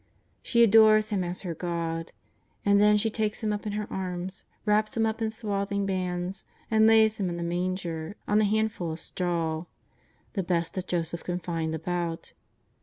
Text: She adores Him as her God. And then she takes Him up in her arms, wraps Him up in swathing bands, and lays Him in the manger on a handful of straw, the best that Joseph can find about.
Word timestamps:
She 0.41 0.63
adores 0.63 1.09
Him 1.11 1.23
as 1.23 1.43
her 1.43 1.53
God. 1.53 2.11
And 2.65 2.81
then 2.81 2.97
she 2.97 3.11
takes 3.11 3.43
Him 3.43 3.53
up 3.53 3.67
in 3.67 3.73
her 3.73 3.85
arms, 3.93 4.45
wraps 4.65 4.97
Him 4.97 5.05
up 5.05 5.21
in 5.21 5.29
swathing 5.29 5.85
bands, 5.85 6.43
and 6.71 6.87
lays 6.87 7.17
Him 7.17 7.29
in 7.29 7.37
the 7.37 7.43
manger 7.43 8.15
on 8.27 8.41
a 8.41 8.45
handful 8.45 8.93
of 8.93 8.99
straw, 8.99 9.65
the 10.33 10.41
best 10.41 10.73
that 10.73 10.87
Joseph 10.87 11.23
can 11.23 11.37
find 11.37 11.75
about. 11.75 12.33